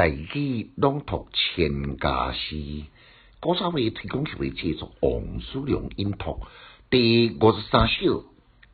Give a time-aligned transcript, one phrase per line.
[0.00, 2.56] 大语朗读千家诗，
[3.38, 6.40] 古早味提供为制作王叔良音读
[6.88, 8.24] 第五十三首，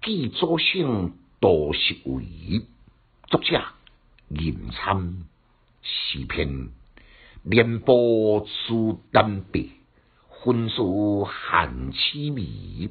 [0.00, 2.62] 寄祖先多是为
[3.28, 3.62] 作者
[4.30, 5.26] 吟参
[5.82, 6.70] 诗篇，
[7.42, 9.72] 连波书丹笔，
[10.42, 12.88] 分数含凄迷，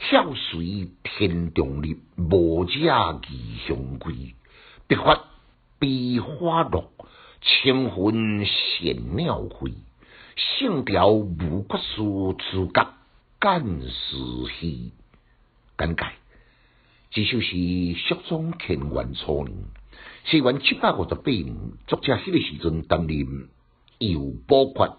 [0.00, 2.72] 晓随天中日，无者
[3.30, 4.34] 异乡归，
[4.88, 5.26] 笔法
[5.78, 6.90] 悲花落。
[7.44, 9.72] 千魂显鸟飞，
[10.36, 12.94] 性调无骨书，自觉
[13.40, 14.16] 干时
[14.60, 14.92] 稀。
[15.76, 16.04] 简介：
[17.10, 19.56] 这首是蜀中乾元初年，
[20.24, 21.56] 西元七百五十八年，
[21.88, 23.48] 作者迄个时阵担任
[23.98, 24.94] 右宝阙，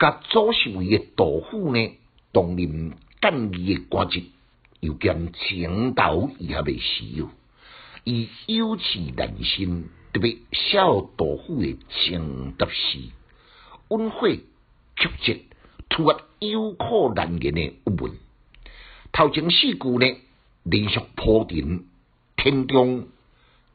[0.00, 1.96] 甲左侍卫的杜甫呢，
[2.32, 4.24] 担任干义的官职，
[4.80, 7.30] 又兼情导以下的诗友，
[8.04, 9.88] 以有气难心。
[10.10, 12.98] 特别小杜甫的情答诗，
[13.88, 15.44] 温火曲折，
[15.90, 18.12] 突发有苦难言的郁闷。
[19.12, 20.16] 头前四句呢，
[20.62, 21.84] 连续铺陈
[22.36, 23.08] 天中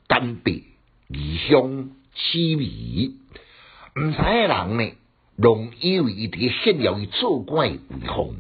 [0.08, 0.64] 丹白
[1.08, 3.16] 异乡凄迷，
[3.96, 4.92] 毋知的人呢，
[5.36, 8.38] 拢以为伊伫炫耀伊做官威风。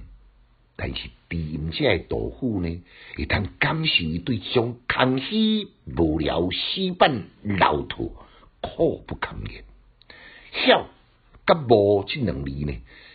[0.75, 2.81] 但是低音者杜甫呢，
[3.15, 8.15] 会通感受伊对种空虚无聊、死板老土
[8.59, 9.63] 苦不堪言。
[10.65, 10.87] 晓
[11.45, 12.73] 甲无这两字呢，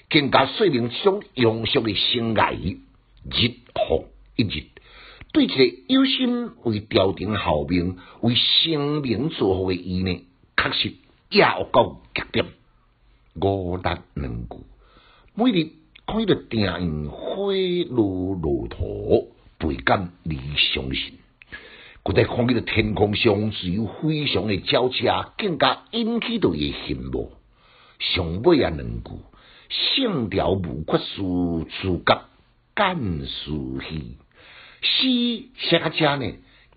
[0.08, 4.66] 更加说明这种庸俗的生涯日复一日，
[5.32, 10.24] 对一个有心为朝廷效命、为生民造福的伊呢，
[10.56, 10.94] 确实
[11.30, 12.46] 也有够极点。
[13.34, 14.56] 五六两句，
[15.34, 15.72] 每日。
[16.10, 17.52] 看伊个电影花
[17.90, 21.18] 落路途，倍感理想性。
[22.02, 27.32] 古代看伊个天空上只有非常的皎洁，更加引起到伊羡慕。
[27.98, 29.10] 上尾啊两句，
[29.68, 32.22] 性调无缺书，自觉
[32.74, 33.50] 干事
[33.86, 34.16] 气。
[34.80, 36.24] 诗写到遮呢，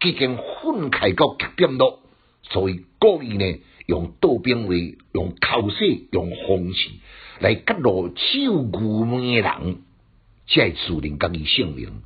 [0.04, 2.00] 已经愤慨到极点咯。
[2.44, 4.74] 所以故意呢，用倒兵话，
[5.12, 6.92] 用口舌，用方式。
[7.40, 9.82] 来揭露只有愚昧的人，
[10.48, 12.04] 才会注定家己性命。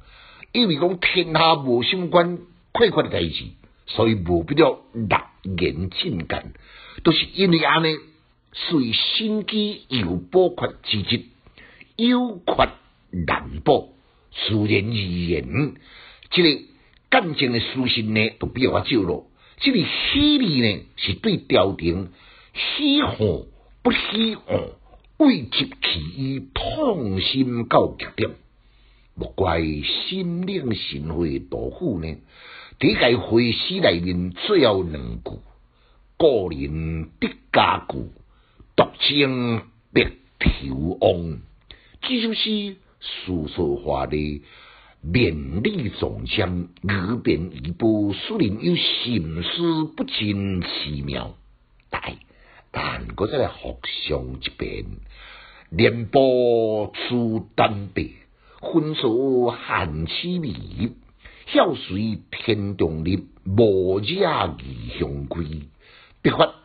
[0.54, 2.38] 因为讲天下无相关
[2.72, 3.44] 快快的代志，
[3.88, 6.54] 所以无必要立言进谏。
[7.04, 7.98] 都是因为安尼，
[8.54, 11.26] 随心机有补缺之节，
[11.98, 12.70] 有缺
[13.28, 13.94] 难补，
[14.32, 15.74] 自然而然，
[16.30, 16.62] 这个
[17.10, 19.28] 干净的书信呢，都比较少咯。
[19.58, 22.10] 这个喜利呢，是对朝廷
[22.54, 23.18] 喜欢
[23.82, 24.60] 不喜欢。
[25.18, 28.32] 为集其意，痛心到极点，
[29.16, 32.18] 莫怪心领神会杜甫呢。
[32.78, 35.40] 伫个会诗内面最后两句，
[36.18, 38.10] 个人的家具，
[38.76, 39.62] 独清
[39.94, 41.40] 别头翁。
[42.02, 44.44] 这首诗诉说华丽、
[45.08, 51.36] 绵丽重将，语变一步，虽然有心思不尽奇妙，
[51.90, 52.02] 但。
[52.72, 53.78] 但嗰再来学
[54.10, 54.86] 上一遍，
[55.70, 58.10] 连波出丹白，
[58.60, 60.92] 分数含凄迷，
[61.46, 65.46] 晓随天中日，无惹异乡归。
[66.22, 66.56] 笔法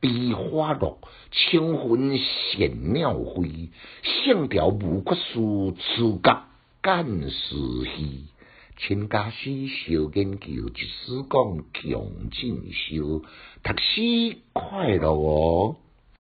[0.00, 1.00] 悲花落，
[1.30, 3.68] 清魂显鸟飞，
[4.02, 6.44] 线条无骨书，自觉
[6.82, 7.54] 干时
[7.96, 8.24] 稀。
[8.76, 13.22] 请家师小研究，一时讲强进修，
[13.62, 15.76] 读书快乐哦。